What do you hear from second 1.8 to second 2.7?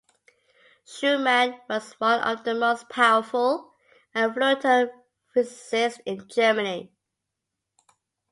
one of the